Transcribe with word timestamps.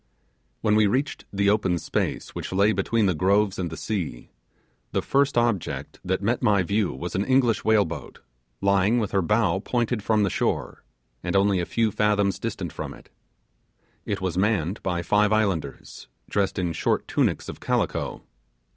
When 0.61 0.73
we 0.75 0.87
reached 0.87 1.25
the 1.31 1.51
open 1.51 1.77
space 1.77 2.33
which 2.33 2.51
lay 2.51 2.71
between 2.71 3.05
the 3.05 3.13
groves 3.13 3.59
and 3.59 3.69
the 3.69 3.77
sea, 3.77 4.31
the 4.93 5.01
first 5.03 5.37
object 5.37 5.99
that 6.03 6.23
met 6.23 6.41
my 6.41 6.63
view 6.63 6.91
was 6.91 7.13
an 7.13 7.23
English 7.23 7.63
whale 7.63 7.85
boat, 7.85 8.19
lying 8.61 8.97
with 8.97 9.11
her 9.11 9.21
bow 9.21 9.59
pointed 9.59 10.01
from 10.01 10.23
the 10.23 10.31
shore, 10.31 10.83
and 11.21 11.35
only 11.35 11.59
a 11.59 11.67
few 11.67 11.91
fathoms 11.91 12.39
distant 12.39 12.73
from 12.73 12.95
it. 12.95 13.11
It 14.03 14.21
was 14.21 14.39
manned 14.39 14.81
by 14.81 15.03
five 15.03 15.31
islanders, 15.31 16.07
dressed 16.27 16.57
in 16.57 16.73
shirt 16.73 17.07
tunics 17.07 17.47
of 17.47 17.59
calico. 17.59 18.23